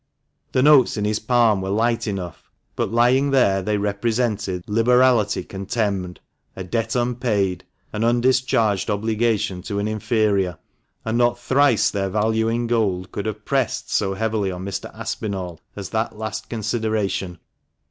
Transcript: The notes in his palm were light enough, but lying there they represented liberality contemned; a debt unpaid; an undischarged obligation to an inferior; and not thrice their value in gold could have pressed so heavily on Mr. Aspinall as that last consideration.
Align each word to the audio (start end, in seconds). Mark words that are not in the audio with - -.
The 0.53 0.63
notes 0.63 0.97
in 0.97 1.05
his 1.05 1.19
palm 1.19 1.61
were 1.61 1.69
light 1.69 2.07
enough, 2.07 2.49
but 2.75 2.89
lying 2.91 3.29
there 3.29 3.61
they 3.61 3.77
represented 3.77 4.63
liberality 4.65 5.43
contemned; 5.43 6.19
a 6.55 6.63
debt 6.63 6.95
unpaid; 6.95 7.65
an 7.93 8.01
undischarged 8.03 8.89
obligation 8.89 9.61
to 9.61 9.77
an 9.77 9.87
inferior; 9.87 10.57
and 11.05 11.19
not 11.19 11.37
thrice 11.37 11.91
their 11.91 12.09
value 12.09 12.47
in 12.47 12.65
gold 12.65 13.11
could 13.11 13.27
have 13.27 13.45
pressed 13.45 13.91
so 13.91 14.15
heavily 14.15 14.49
on 14.49 14.65
Mr. 14.65 14.91
Aspinall 14.91 15.59
as 15.75 15.89
that 15.89 16.17
last 16.17 16.49
consideration. 16.49 17.37